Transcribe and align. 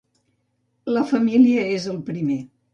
La 0.95 1.05
família 1.13 1.69
és 1.77 1.89
el 1.95 2.03
primer. 2.11 2.43